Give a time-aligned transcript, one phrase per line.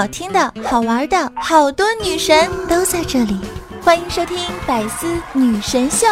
[0.00, 3.38] 好听的、好玩的，好多女神都在这里，
[3.84, 6.06] 欢迎收听《百思女神秀》。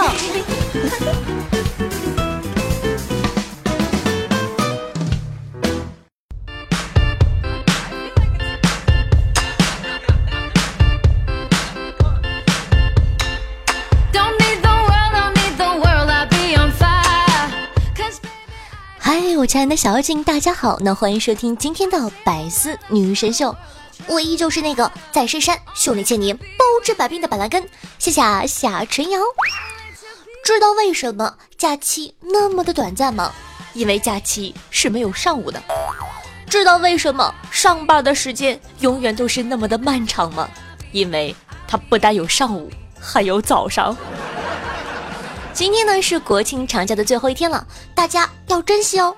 [18.98, 23.48] 嗨，我亲爱的小妖精，大家好，那欢迎收听今天的《百思女神秀》。
[24.08, 27.62] 我依旧是那个在深山修炼千年、包治百病的板蓝根，
[27.98, 29.20] 谢谢夏晨瑶。
[30.42, 33.30] 知道为什么假期那么的短暂吗？
[33.74, 35.62] 因为假期是没有上午的。
[36.48, 40.48] 知道为什么上班的时间永远都是那么的漫长吗？
[40.90, 41.36] 因为
[41.66, 43.94] 它不但有上午，还有早上。
[45.52, 49.14] 今天呢是国庆长假的最后一天了，大家要珍惜哦。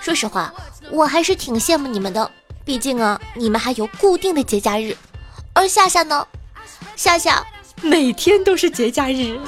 [0.00, 0.52] 说实话，
[0.90, 2.28] 我还是挺羡慕你们的。
[2.66, 4.96] 毕竟啊，你们还有固定的节假日，
[5.52, 6.26] 而夏夏呢，
[6.96, 7.46] 夏夏
[7.80, 9.38] 每天都是节假日。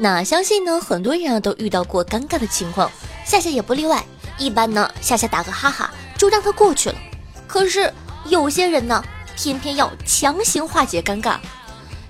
[0.00, 2.90] 那相信呢，很多人啊都遇到过尴尬的情况，
[3.26, 4.02] 夏夏也不例外。
[4.38, 6.94] 一般呢，夏夏打个哈哈就让他过去了。
[7.46, 7.92] 可是
[8.24, 9.04] 有些人呢，
[9.36, 11.36] 偏偏要强行化解尴尬，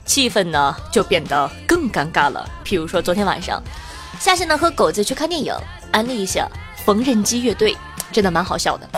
[0.06, 2.48] 气氛呢就变得更尴尬了。
[2.64, 3.60] 譬如说昨天晚上。
[4.22, 5.52] 下线呢和狗子去看电影，
[5.90, 6.48] 安利一下
[6.86, 7.76] 缝纫机乐队，
[8.12, 8.88] 真的蛮好笑的。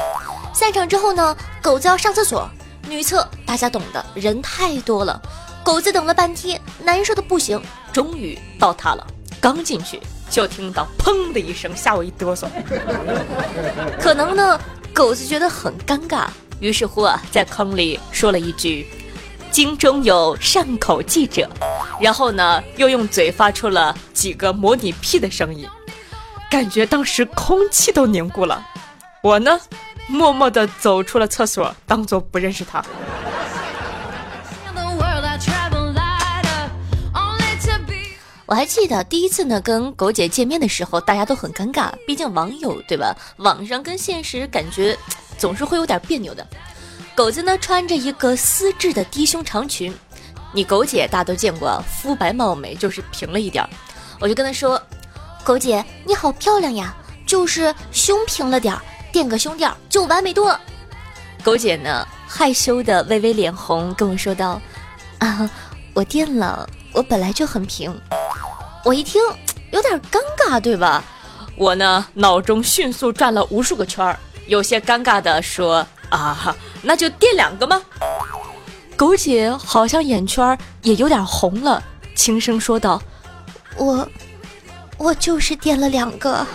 [0.52, 2.46] 散场之后呢，狗子要上厕所，
[2.86, 5.18] 女厕大家懂的，人太多了，
[5.64, 7.58] 狗子等了半天，难受的不行，
[7.90, 9.06] 终于到他了。
[9.40, 12.46] 刚进去就听到砰的一声，吓我一哆嗦。
[13.98, 14.60] 可能呢，
[14.92, 16.26] 狗子觉得很尴尬，
[16.60, 18.86] 于是乎啊，在坑里说了一句。
[19.50, 21.48] 京中有善口记者，
[22.00, 25.68] 然后呢，又用嘴发出了几个模拟屁的声音，
[26.50, 28.64] 感觉当时空气都凝固了。
[29.22, 29.58] 我呢，
[30.06, 32.84] 默默地走出了厕所，当做不认识他。
[38.46, 43.16] 我还记得第一次呢，跟狗姐见面的时候，大家都很尴尬，毕竟网友对吧？
[43.38, 44.96] 网上跟现实感觉
[45.38, 46.46] 总是会有点别扭的。
[47.14, 49.92] 狗子呢穿着一个丝质的低胸长裙，
[50.54, 53.68] 你狗姐大家都见过，肤白貌美，就是平了一点儿。
[54.20, 54.80] 我就跟她说
[55.42, 56.94] ：“狗姐你好漂亮呀，
[57.26, 60.60] 就是胸平了点儿，垫个胸垫就完美多了。”
[61.42, 64.60] 狗姐呢害羞的微微脸红，跟我说道
[65.18, 65.50] ：“啊，
[65.92, 67.92] 我垫了，我本来就很平。”
[68.84, 69.20] 我一听
[69.72, 71.02] 有点尴尬，对吧？
[71.56, 74.16] 我呢脑中迅速转了无数个圈儿，
[74.46, 75.84] 有些尴尬的说。
[76.10, 77.82] 啊，那就垫两个吗？
[78.96, 81.82] 狗姐好像眼圈也有点红了，
[82.14, 83.02] 轻声说道
[83.76, 84.08] ：“我，
[84.96, 86.46] 我就是垫了两个。”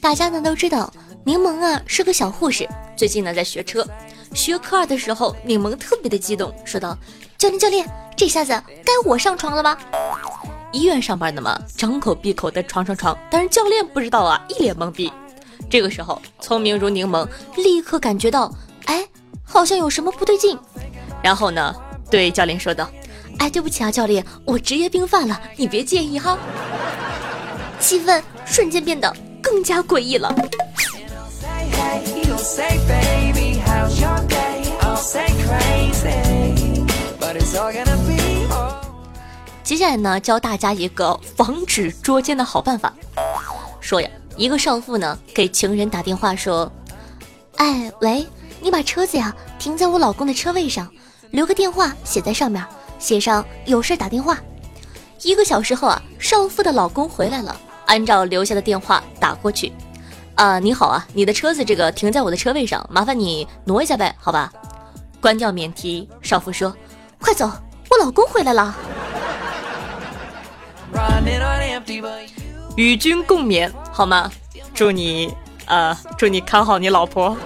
[0.00, 0.92] 大家呢都知道，
[1.24, 3.84] 柠檬啊是个小护士，最近呢在学车。
[4.32, 6.96] 学科二的时候，柠檬特别的激动，说道
[7.36, 7.86] ：“教练，教练，
[8.16, 8.52] 这下子
[8.84, 9.76] 该我上床了吧？”
[10.72, 15.12] 医院上班的嘛，张口闭口的床床床，但是教练不知道啊，一脸懵逼。
[15.70, 18.52] 这个时候，聪明如柠檬立刻感觉到，
[18.86, 19.06] 哎，
[19.44, 20.58] 好像有什么不对劲。
[21.22, 21.74] 然后呢，
[22.10, 22.90] 对教练说道
[23.38, 26.36] ：“哎，对不起啊，教练，我职业病犯了，你别介意哈。”
[27.78, 30.34] 气氛瞬间变得更加诡异了。
[39.64, 42.92] 接下来呢，教大家一个防止捉奸的好办法。
[43.80, 46.70] 说呀，一个少妇呢给情人打电话说
[47.56, 48.26] ：“哎，喂，
[48.60, 50.90] 你把车子呀停在我老公的车位上，
[51.30, 52.64] 留个电话写在上面，
[52.98, 54.36] 写上有事打电话。”
[55.22, 57.56] 一个小时后啊，少妇的老公回来了，
[57.86, 59.72] 按照留下的电话打过去。
[60.34, 64.52] 啊，你好啊，你的车子这个停在我的车位上，麻烦你挪一下呗，好吧？
[65.20, 66.74] 关掉免提，少妇说
[67.22, 67.48] ：“快走，
[67.90, 68.76] 我老公回来了。”
[72.76, 74.30] 与君共勉，好吗？
[74.74, 75.32] 祝你，
[75.66, 77.36] 呃，祝你看好你老婆。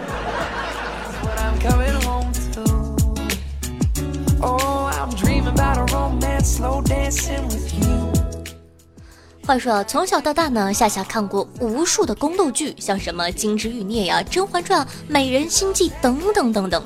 [9.47, 16.83] 话说啊，从小到大呢，夏夏看过无数的宫斗剧，像什么《金枝欲孽》呀、《甄嬛传》、《美人心计》等等等等。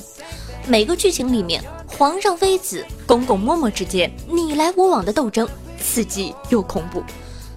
[0.66, 5.48] 每个剧情里面，皇上妃子、公公嬷嬷之间你来我往的斗争，
[5.80, 7.02] 刺激又恐怖。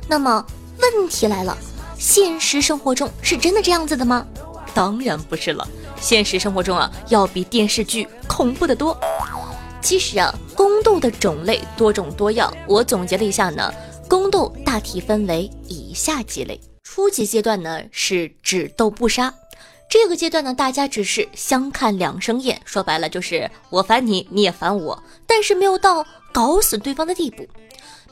[0.07, 0.43] 那么
[0.79, 1.57] 问题来了，
[1.97, 4.25] 现实生活中是真的这样子的吗？
[4.73, 5.67] 当然不是了。
[6.01, 8.97] 现实生活中啊，要比电视剧恐怖的多。
[9.81, 13.73] 其实啊，宫斗的种类多种多样，我总结了一下呢，
[14.09, 16.59] 宫斗大体分为以下几类。
[16.83, 19.33] 初级阶段呢是只斗不杀，
[19.89, 27.47] 这个阶段呢大家只是相看两生厌，说白了就是我烦你，你也烦我，但是没有到搞死对方的地步。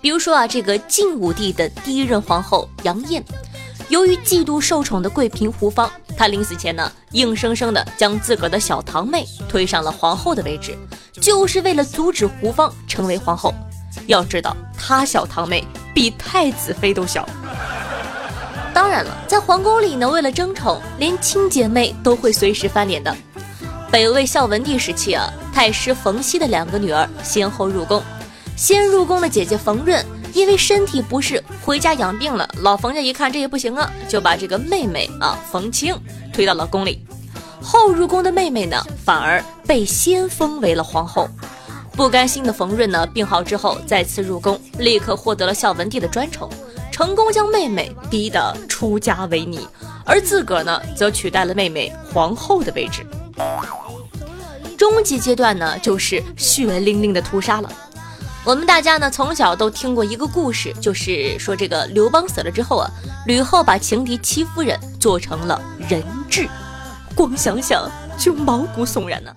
[0.02, 3.24] 比如说啊，这个晋武帝的第一任皇后杨艳。
[3.88, 10.76] 由于嫉妒受宠的贵嫔胡芳，她临死前呢，硬生生的将自个儿的小堂妹推上了皇后的位置，
[11.22, 13.54] 就是为了阻止胡芳成为皇后。
[14.08, 15.64] 要知道，她小堂妹
[15.94, 17.28] 比太子妃都小。
[18.74, 23.16] 当然了，在皇宫里呢，为了争宠，连亲姐妹都会随时翻脸的。
[23.92, 28.02] 北魏孝文帝时期啊，太师冯熙的两个女儿先后入宫，
[28.62, 30.06] 先入宫的姐姐冯润。
[30.34, 35.94] 因为身体不适回家养病了，老冯家一看这也不行啊，就把这个妹妹啊冯清
[36.32, 37.04] 推到了宫里。
[37.60, 41.28] 后入宫的妹妹呢，反而被先封为了皇后。
[41.94, 46.48] 不甘心的冯润呢，病好之后再次入宫，立刻获得了孝文帝的专宠，
[46.92, 49.68] 成功将妹妹逼得出家为尼，
[50.06, 53.06] 而自个儿呢，则取代了妹妹皇后的位置。
[54.78, 57.70] 终极阶段呢，就是血淋淋的屠杀了。
[58.44, 62.90] 我们大家呢，从小都听过一个故事，就是说这个刘邦死了之后啊，
[63.28, 66.50] 吕后把情敌戚夫人做成了人质，
[67.14, 69.32] 光想想就毛骨悚然呢。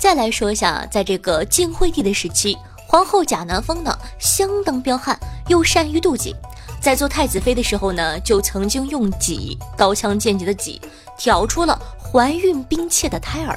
[0.00, 5.16] 再来说一下，在这个晋惠帝的时期，皇后贾南风呢相当彪悍，
[5.46, 6.34] 又善于妒忌，
[6.80, 10.80] 在做太子妃的时候呢，就曾经用戟刀枪剑戟的戟
[11.16, 13.56] 挑出了怀孕兵妾的胎儿。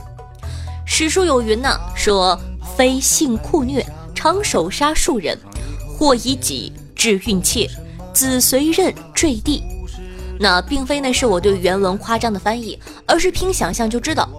[0.86, 2.40] 史书有云呢，说
[2.78, 3.84] 妃性酷虐。
[4.22, 5.36] 长手杀数人，
[5.98, 7.68] 或以己致孕妾，
[8.14, 9.64] 子随刃坠地。
[10.40, 12.78] 那并非呢是我对原文夸张的翻译，
[13.08, 14.30] 而是凭想象就知道，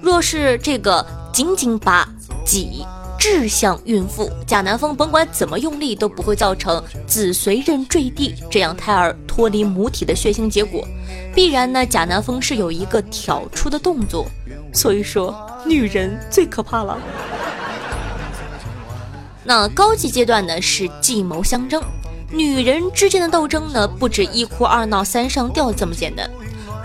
[0.00, 2.08] 若是这个仅仅把
[2.44, 2.86] 己
[3.18, 10.86] 掷向孕妇，贾南风甭管怎么用力都不会造成子随刃坠地这样胎儿脱离母体的血腥结果。
[11.34, 14.24] 必然呢，贾南风是有一个挑出的动作。
[14.72, 15.34] 所以说，
[15.66, 16.96] 女人最可怕了。
[19.48, 21.80] 那高级阶段呢是计谋相争，
[22.32, 26.28] 女人之间的斗争呢不止一哭二闹三上吊这么简单，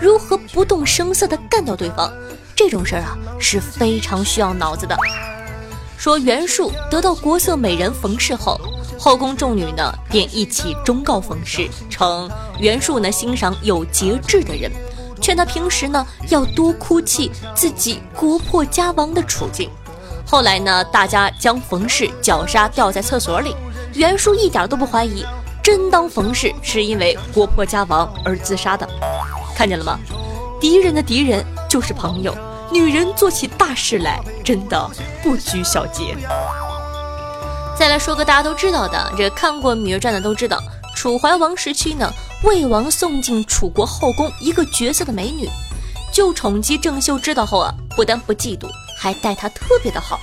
[0.00, 2.08] 如何不动声色的干掉对方，
[2.54, 4.96] 这种事儿啊是非常需要脑子的。
[5.98, 8.56] 说袁术得到国色美人冯氏后，
[8.96, 12.30] 后宫众女呢便一起忠告冯氏，称
[12.60, 14.70] 袁术呢欣赏有节制的人，
[15.20, 19.68] 劝他平时呢要多哭泣自己国破家亡的处境。
[20.26, 23.54] 后来呢，大家将冯氏绞杀吊在厕所里，
[23.94, 25.24] 袁术一点都不怀疑，
[25.62, 28.88] 真当冯氏是因为国破家亡而自杀的。
[29.54, 29.98] 看见了吗？
[30.60, 32.34] 敌人的敌人就是朋友。
[32.70, 34.90] 女人做起大事来真的
[35.22, 36.16] 不拘小节。
[37.78, 40.58] 再来说个大家都知道的，这看过《芈月传》的都知道，
[40.96, 42.10] 楚怀王时期呢，
[42.44, 45.50] 魏王送进楚国后宫一个绝色的美女，
[46.10, 48.68] 就宠姬郑袖知道后啊，不但不嫉妒。
[49.02, 50.20] 还待他特别的好，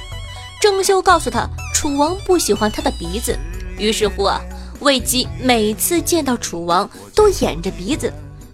[0.62, 3.38] 郑袖告诉他，楚王不喜欢他的鼻子。
[3.78, 4.40] 于是乎啊，
[4.80, 8.14] 魏姬每次见到楚王都掩着鼻子。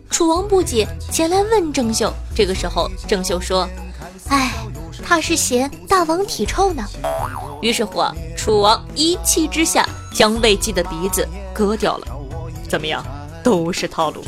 [0.09, 2.11] 楚王不解，前来问郑袖。
[2.33, 3.69] 这个时候，郑袖说
[4.29, 4.51] ：“哎，
[5.03, 6.83] 他是嫌大王体臭呢。”
[7.61, 12.07] 于是乎啊，楚王一气之下将魏姬的鼻子割掉了。
[12.67, 13.05] 怎么样，
[13.43, 14.23] 都是套路。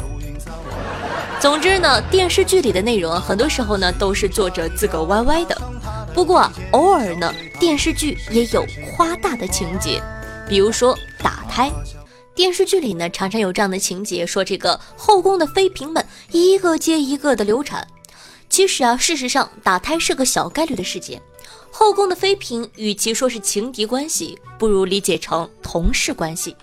[1.39, 5.59] 总之呢，电视剧里的内容很多时候呢都是作者自个歪歪的。
[6.17, 10.01] 不过偶尔呢，电视剧也有夸大的情节，
[10.49, 11.71] 比如说打胎。
[12.33, 17.87] 电视剧里呢，常常有这样的情节，说这个后宫的妃嫔们一个接一个的流产。
[18.49, 21.21] 其实啊，事实上打胎是个小概率的事件。
[21.69, 26.57] 后宫的妃嫔与其说是情敌关系，不如理解成同事关系。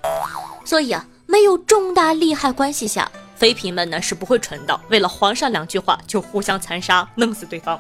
[0.65, 7.79] 所以啊，没有重大利害关系下，妃嫔们呢是不会蠢到为了皇上两句话就互相残杀，弄死对方。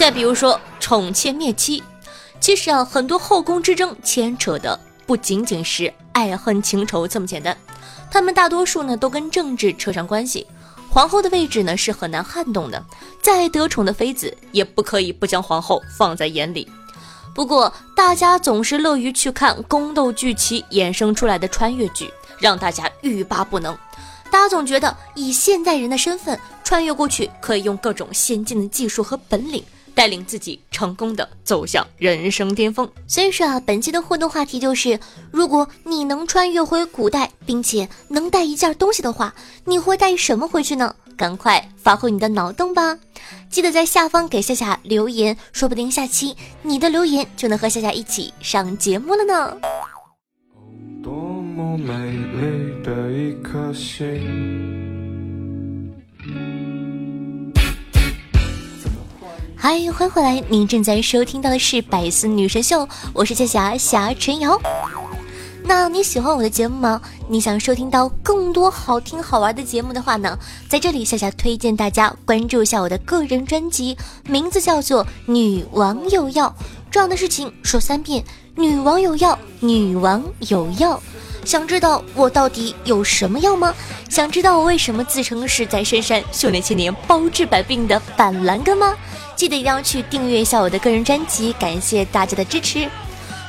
[0.00, 1.82] 再比如说宠妾灭妻，
[2.40, 7.54] 其实啊，很多后宫之争牵扯的不仅仅是爱恨情仇这么简单，
[8.10, 10.46] 他们大多数呢都跟政治扯上关系。
[10.88, 12.82] 皇后的位置呢是很难撼动的，
[13.20, 16.66] 再得宠的妃子也不可以不将皇后放在眼里。
[17.34, 23.76] 不过大家总是乐于去看宫斗剧集衍生出来的穿越剧，让大家欲罢不能。
[24.30, 29.62] 大家总觉得以现代人的身份穿越过去，可以用各种先进的技术和本领。
[29.94, 32.90] 带领自己成功的走向人生巅峰。
[33.06, 34.98] 所以说啊，本期的互动话题就是：
[35.30, 40.94] 如果你能穿越回古代，并且能带一件东西的话，你会带什么回去呢？
[41.16, 42.98] 赶快发挥你的脑洞吧！
[43.50, 49.56] 记得在下方给夏夏留言，说不定下期你的留言就能和夏夏一起上节目了呢。
[51.02, 54.99] 多么美丽的一颗心。
[59.62, 60.42] 嗨，欢迎回来！
[60.48, 62.80] 您正在收听到的是《百思女神秀》，
[63.12, 64.58] 我是夏夏夏晨瑶。
[65.64, 66.98] 那你喜欢我的节目吗？
[67.28, 70.38] 你想收听到更多好听好玩的节目的话呢？
[70.66, 76.48] 在这里，夏夏推荐大家关注一下我的个人专辑，名字叫做《女王有药》。
[76.90, 78.24] 重要的事情说三遍：
[78.54, 80.98] 女王有药，女王有药。
[81.44, 83.74] 想知道我到底有什么药吗？
[84.08, 88.96] 想知道我为什么自称是在深山修炼千年、包治百病的板蓝根吗？
[89.40, 92.86] 记得一定要去订阅一下我的个人专辑，感谢大家的支持。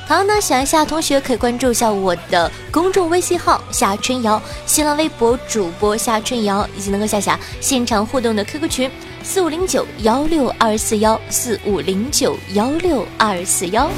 [0.08, 8.90] 好，那喜欢夏同学可以关注一下我的公众微信号夏春瑶，新浪微博主播夏春瑶，以及能和夏夏现场互动的 QQ 群
[9.22, 13.90] 四五零九幺六二四幺四五零九幺六二四幺。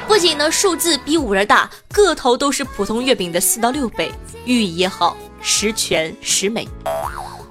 [0.07, 4.13] 不仅呢数字比五仁大，个头都是普通月饼的四到六倍，
[4.45, 6.69] 寓意也好，十全十美。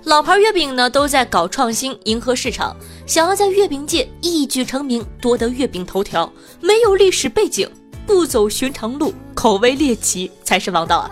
[0.08, 2.74] 老牌月饼呢都在搞创新，迎合市场，
[3.06, 7.70] 想要在月饼界一举成名，夺得月饼头条，没有历史背景，
[8.06, 11.12] 不走寻常路，口味猎奇才是王道啊！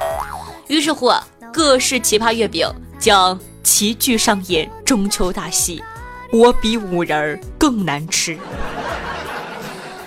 [0.67, 2.65] 于是乎啊，各式奇葩月饼
[2.97, 5.83] 将齐聚上演中秋大戏。
[6.31, 8.37] 我比五仁儿更难吃。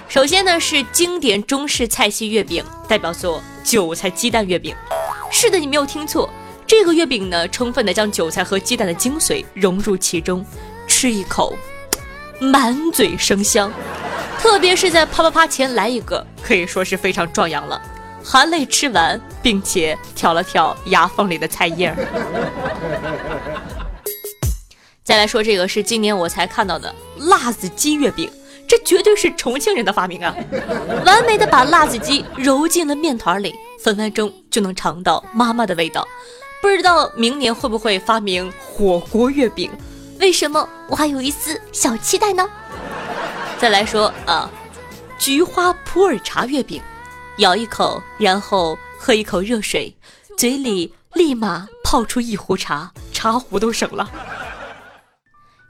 [0.08, 4.74] 首先呢是经典中式菜系月饼，代表作韭菜鸡蛋月饼。
[5.30, 6.30] 是的，你没有听错，
[6.68, 10.44] 这个月饼呢充分的将韭菜和鸡蛋的精髓融入其中，
[10.86, 11.56] 吃一口，
[12.38, 13.72] 满嘴生香。
[14.38, 17.80] 特别是在啪啪啪前来一个，可以说是非常壮阳了。
[18.22, 21.96] 含泪吃完，并且挑了挑牙缝里的菜叶儿。
[25.02, 28.30] 再来说这个是今年我才看到的辣子鸡月饼，
[28.68, 30.36] 这绝对是重庆人的发明啊！
[31.06, 36.06] 完美的把辣子鸡揉进了面团里，分分钟就能尝到妈妈的味道。
[36.60, 39.70] 不知道明年会不会发明火锅月饼？
[40.18, 42.48] 为什么我还有一丝小期待呢？
[43.60, 44.50] 再来说啊，
[45.18, 46.82] 菊花普洱茶月饼，
[47.38, 49.96] 咬一口，然后喝一口热水，
[50.36, 54.10] 嘴里立马泡出一壶茶，茶壶都省了。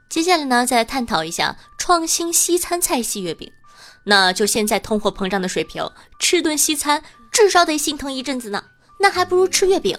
[0.08, 3.52] 接下来呢，再探讨一下创新西餐菜系月饼。
[4.04, 5.86] 那就现在通货膨胀的水平，
[6.18, 8.64] 吃顿西餐至少得心疼一阵子呢。
[9.00, 9.98] 那还不如吃月饼。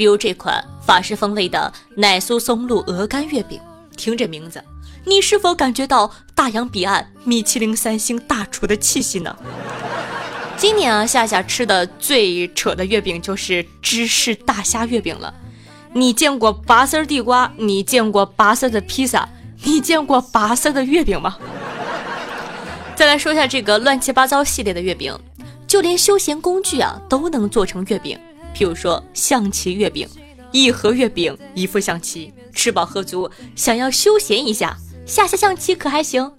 [0.00, 3.60] 比如这款法式风味的奶酥松露鹅肝月饼，
[3.98, 4.64] 听这名字，
[5.04, 9.36] 你是否感觉到大洋彼岸米其林三星大厨的气息呢？
[10.56, 15.34] 今年啊，夏夏吃的最扯的月饼就是芝士大虾月饼了。
[15.92, 17.52] 你见过拔丝地瓜？
[17.58, 19.28] 你见过拔丝的披萨？
[19.64, 21.36] 你见过拔丝的月饼吗？
[22.96, 25.14] 再来说一下这个乱七八糟系列的月饼，
[25.66, 28.18] 就连休闲工具啊都能做成月饼。
[28.54, 30.08] 譬如说象棋月饼，
[30.52, 34.76] 一盒月饼一副象棋，吃饱喝足，想要休闲一下，
[35.06, 36.32] 下下象棋可还行？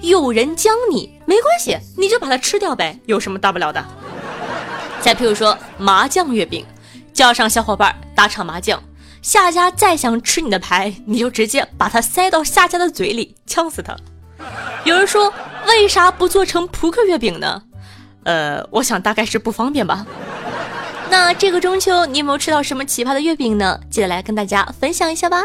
[0.00, 3.84] 有人将你没关系，你就把它吃掉呗，有什么大不了的？
[5.00, 6.64] 再譬如说麻将月饼，
[7.12, 8.82] 叫上小伙伴打场麻将。
[9.22, 13.96] 下家再想吃你的牌，你就直接把它塞到下家的嘴里，呛死他。
[14.84, 15.32] 有人说，
[15.66, 17.60] 为啥不做成扑克月饼呢？
[18.22, 20.06] 呃，我想大概是不方便吧。
[21.10, 23.78] 那这个中秋你有没有吃到什么奇葩的月饼呢？
[23.90, 25.44] 记得来跟大家分享一下吧。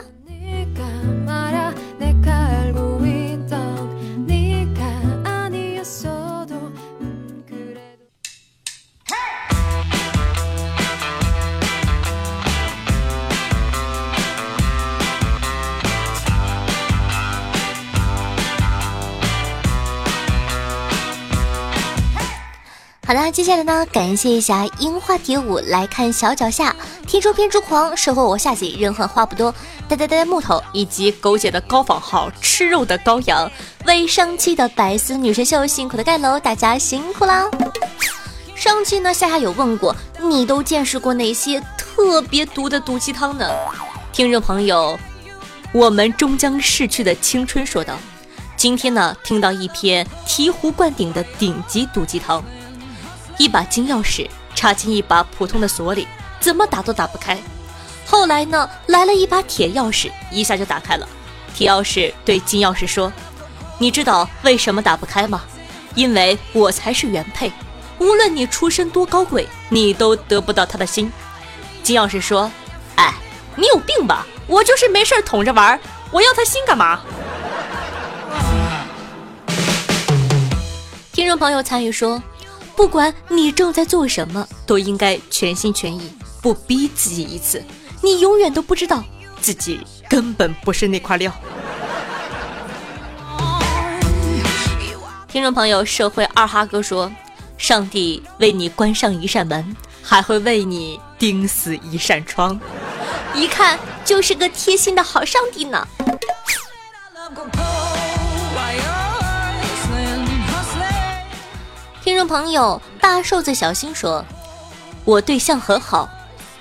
[23.12, 26.74] 好啦，接下来呢，感谢一下樱花蝶舞来看小脚下，
[27.06, 29.54] 天生偏执狂，收获我下集人狠话不多，
[29.90, 33.52] 呆呆呆呆木头，以及狗姐的高仿号吃肉的羔羊，
[33.86, 37.52] 为上期的百思女神秀辛苦的盖楼，大家辛苦啦！
[38.56, 43.46] 上期呢，夏夏有问过，你都见识过哪些特别毒的毒鸡汤呢？
[44.14, 44.98] 听众朋友，
[45.74, 47.98] 我们终将逝去的青春说道，
[48.56, 52.42] 今天呢，听到一篇醍醐灌顶的顶级毒鸡汤。
[53.42, 56.08] 一把金钥匙插进一把普通的锁里，
[56.40, 57.36] 怎么打都打不开。
[58.06, 61.10] 后来呢，来了一把铁钥匙，一下就打开了。
[61.52, 63.12] 铁钥匙对金钥匙说
[63.82, 65.42] ：“你知道为什么打不开吗？
[65.96, 67.52] 因为我才是原配，
[67.98, 71.12] 无论你出身多高贵，你都得不到他的心。”
[71.82, 72.52] 金钥匙说
[72.94, 73.12] ：“哎，
[73.56, 74.24] 你有病吧？
[74.46, 75.80] 我就是没事捅着玩，
[76.12, 77.02] 我要他心干嘛？”
[81.12, 82.22] 听众朋友参与说。
[82.76, 86.12] 不管你正在做什么，都应该全心全意，
[86.42, 87.64] 不逼自己一次。
[88.02, 89.04] 你永远都不知道
[89.40, 91.32] 自己根本不是那块料。
[95.28, 97.12] 听众朋友，社会二哈哥说
[97.58, 102.60] ：“上帝为你关上一扇门，还会为你钉死一扇窗。”
[103.34, 105.88] 一看就是个贴心的好上帝呢。
[112.22, 114.24] 听众朋友，大瘦子小新说
[115.06, 116.08] ：“我对象很好，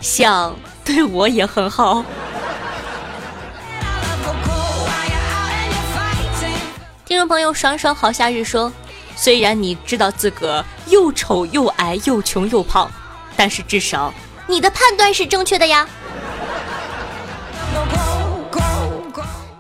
[0.01, 1.97] 象对我也很好。”
[7.05, 8.73] 听众朋友，爽爽好夏日说
[9.15, 12.91] ：“虽然你知道自个又丑又矮又穷又胖，
[13.37, 14.15] 但是至少
[14.47, 15.85] 你的判断是正确的呀。”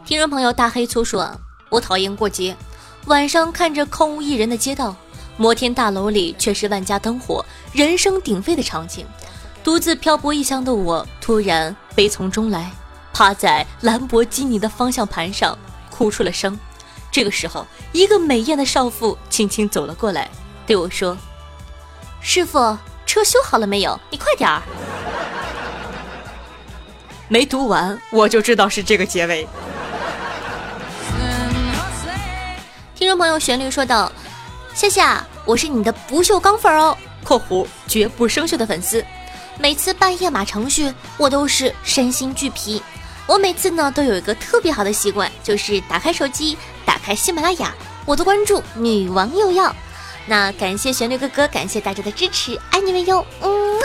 [0.06, 1.30] 听众朋友，大黑粗说
[1.68, 2.56] ：“我讨厌过节，
[3.04, 4.96] 晚上看着空无一人的街道。”
[5.40, 9.06] 摩天大楼里却是万家灯火、人声鼎沸的场景，
[9.64, 12.70] 独自漂泊异乡的我突然悲从中来，
[13.14, 16.60] 趴在兰博基尼的方向盘上哭出了声。
[17.10, 20.28] 这个时候，一个美艳的少妇轻轻走了过来，
[20.66, 21.16] 对我说
[22.20, 22.76] ：“师傅，
[23.06, 23.98] 车修好了没有？
[24.10, 24.60] 你快点儿。”
[27.28, 29.48] 没读完我就知道是这个结尾。
[32.94, 34.12] 听众朋友，旋律说道。
[34.72, 39.04] 夏夏，我是你的不锈钢粉哦（括弧绝不生锈的粉丝）。
[39.58, 42.82] 每次办页码程序，我都是身心俱疲。
[43.26, 47.74] 我每次呢都有一个特别好的习惯，就是打开手机，打开喜马拉雅，
[48.06, 49.74] 我的关注女王又要。
[50.26, 53.78] 那感谢旋律哥哥，感谢大家的支持，爱你们哟，嗯。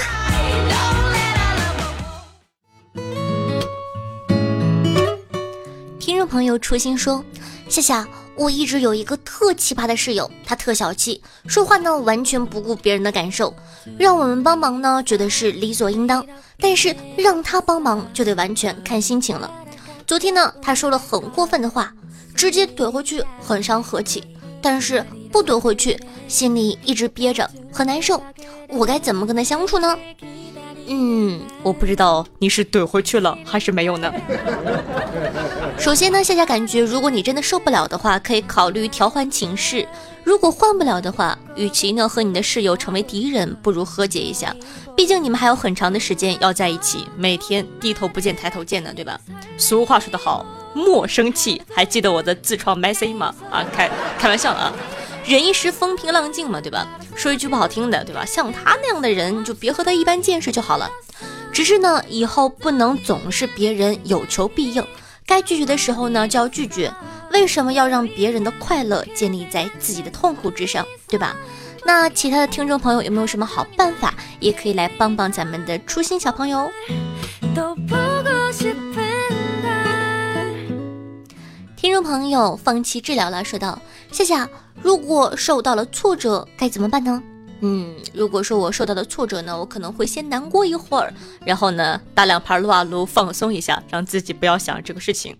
[5.99, 7.23] 听众朋友初心说，
[7.67, 8.07] 夏夏。
[8.37, 13.53] 我一直有一个特奇葩的室友，他特小气，说话呢完全不顾别人的感受，
[13.97, 16.25] 让我们帮忙呢觉得是理所应当，
[16.59, 19.49] 但是让他帮忙就得完全看心情了。
[20.05, 21.93] 昨天呢他说了很过分的话，
[22.35, 24.23] 直接怼回去很伤和气，
[24.61, 28.21] 但是不怼回去心里一直憋着很难受，
[28.67, 29.97] 我该怎么跟他相处呢？
[30.87, 34.11] 嗯，我不知道你是怼回去了还是没有呢。
[35.77, 39.87] 首先呢，夏夏感觉，如果你真的受不了的话，可以考虑调换寝室。
[40.23, 44.55] 如果换不了的话，与其呢和你的室友成为敌人，不如和解一下。
[44.95, 49.19] 毕竟你们还有很长的时间要在一起，每天低头不见抬头见的，对吧？
[49.57, 51.61] 俗话说得好，莫生气。
[51.73, 53.35] 还记得我的自创 MC 吗？
[53.51, 54.73] 啊，开开玩笑了啊。
[55.27, 56.87] 忍一时风平浪静嘛，对吧？
[57.15, 58.23] 说一句不好听的，对吧？
[58.25, 60.89] 像他那样的人，就别和他一般见识就好了。
[61.51, 64.85] 只是呢，以后不能总是别人有求必应，
[65.25, 66.93] 该拒绝的时候呢就要拒绝。
[67.31, 71.35] 为什么要让别人的快乐建立在自己的痛苦之上，对吧？
[71.85, 76.69] 那其他的听众朋友有没有什么好办法，也可以来帮帮咱们的初心小朋友。
[81.75, 84.47] 听众朋友放弃治疗了，说道：夏夏。
[84.85, 87.23] 如果受到了挫折，该怎么办呢？
[87.61, 91.11] 嗯，如果说我受到的挫折呢，我可能会先难过一会儿，
[91.43, 95.35] 然后呢打两盘撸啊撸放松一下，让自己不要想这个事情，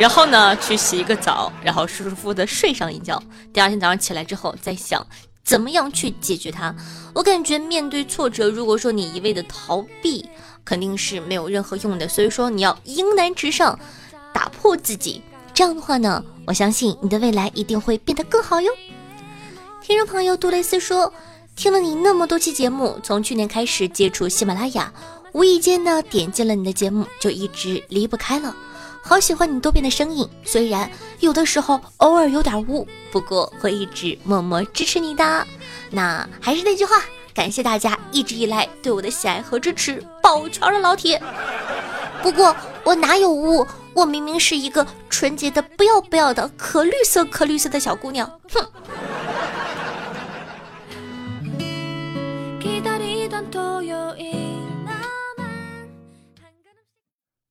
[0.00, 3.22] 然后呢去洗一个澡，然后舒舒服服的睡上一觉。
[3.52, 5.06] 第二天早上起来之后再想
[5.44, 6.74] 怎么样去解决它。
[7.14, 10.28] 我感觉面对挫折，如果说你一味的逃避，
[10.64, 12.08] 肯定是没有任何用的。
[12.08, 13.78] 所以说你要迎难直上，
[14.34, 15.22] 打破自己。
[15.54, 18.72] 这样的话呢，我相信你的未来一定会变得更好哟。
[19.88, 21.10] 听众朋友杜蕾斯说。
[21.56, 24.92] 听了你那么多期节目，从去年开始接触喜马拉雅，
[25.32, 28.54] 无意间呢点进了你的节目，就一直离不开了。
[29.02, 35.46] 好喜欢你多变的声音，虽然有的时候偶尔有点污，不过会一直默默支持你的。
[35.90, 41.20] 那还是那句话，感谢大家一直以来对我的喜爱和支持，保全了老铁。
[42.22, 43.66] 不过我哪有污？
[43.94, 48.64] 我明明是一个纯洁的不要不要的可绿色可绿色的小姑娘，哼。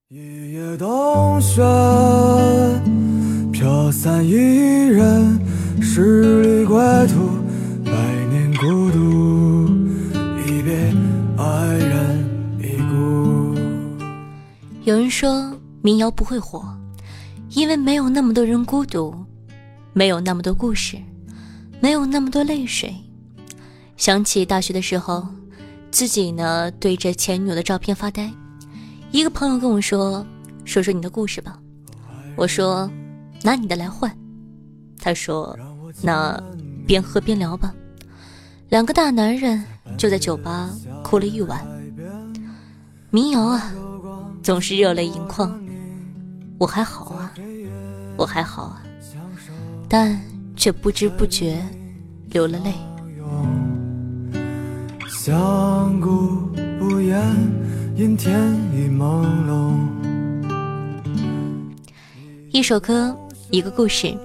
[0.09, 1.61] 一夜冬雪，
[3.51, 4.31] 飘散一
[4.87, 5.37] 人，
[5.81, 7.27] 十里归途，
[7.83, 7.91] 百
[8.29, 9.67] 年孤独，
[10.45, 10.93] 一别
[11.37, 12.25] 爱人
[12.57, 13.53] 已故。
[14.85, 16.63] 有人说民谣不会火，
[17.49, 19.13] 因为没有那么多人孤独，
[19.91, 20.97] 没有那么多故事，
[21.81, 22.95] 没有那么多泪水。
[23.97, 25.27] 想起大学的时候，
[25.91, 28.31] 自己呢对着前女友的照片发呆。
[29.11, 30.25] 一个朋友跟我说
[30.65, 31.57] ：“说说你的故事吧。”
[32.35, 32.89] 我说
[33.41, 34.15] ：“拿你的来换。”
[34.99, 35.57] 他说
[36.03, 36.39] ：“那
[36.85, 37.73] 边喝边聊吧。”
[38.69, 39.63] 两个大男人
[39.97, 40.69] 就在酒吧
[41.03, 41.65] 哭了一晚。
[43.09, 43.71] 民谣啊，
[44.43, 45.57] 总是热泪盈眶。
[46.57, 47.33] 我还好啊，
[48.17, 48.83] 我还好啊，
[49.87, 50.19] 但
[50.55, 51.63] 却不知不觉
[52.29, 52.73] 流了泪。
[55.07, 57.17] 相顾不言。
[57.97, 59.73] 阴天已朦胧。
[62.51, 63.17] 一首歌，
[63.49, 64.15] 一个故事。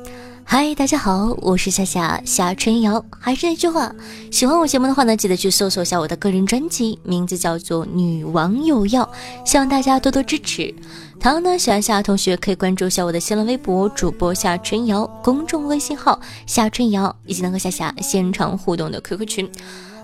[0.44, 3.02] 嗨，大家好，我是夏夏夏春瑶。
[3.18, 3.90] 还是那句话，
[4.30, 9.10] 喜欢我节目的话呢，记得去搜索一下我的个人专辑，名字叫做《女王有药》，
[9.50, 10.74] 希望大家多多支持。
[11.18, 19.50] 同样呢，喜欢夏夏同学可以关注一下我的新浪微博主播夏春瑶，公众微信号夏春瑶，以及能和夏夏现场互动的 QQ 群。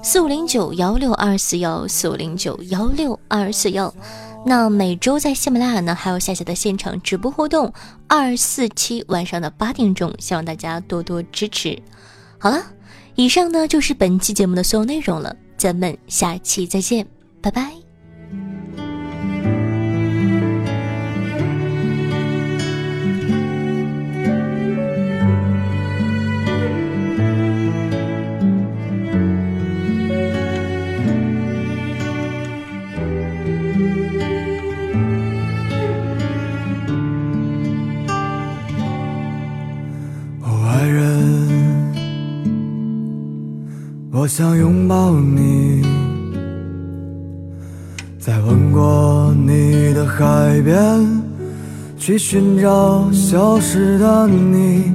[0.02, 3.92] 四五零九幺六二四幺，四五零九幺六二四幺。
[4.46, 7.72] 那每周在喜马拉雅呢，还有夏夏的现场直播活动，
[8.06, 11.76] 二四七晚上的八点钟，希望大家多多支持。
[12.38, 12.64] 好了，
[13.16, 17.06] 以上呢就是本期节目的所有内容了，咱们下期再见，
[17.42, 17.87] 拜拜。
[44.38, 45.82] 想拥抱你，
[48.20, 50.80] 在吻过你的海边，
[51.96, 54.92] 去寻找消失的你。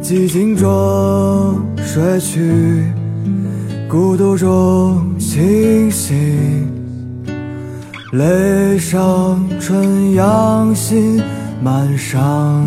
[0.00, 2.84] 寂静中睡去，
[3.88, 6.70] 孤独中清醒，
[8.12, 11.20] 泪上春阳心
[11.60, 12.64] 满上，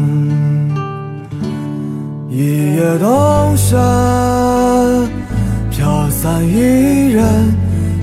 [2.30, 3.78] 一夜冬雪。
[6.24, 7.22] 飘散一人，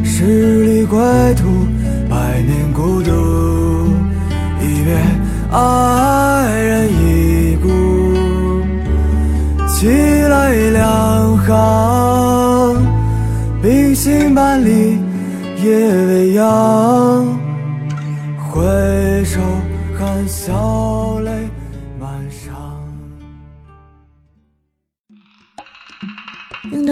[0.05, 0.99] 十里归
[1.37, 1.67] 途，
[2.07, 3.11] 百年孤独。
[4.61, 4.95] 一别，
[5.51, 7.71] 爱人已故。
[9.67, 12.87] 凄泪两行，
[13.63, 14.99] 冰心半里，
[15.65, 17.25] 夜未央。
[18.37, 19.41] 回首
[19.99, 20.53] 含笑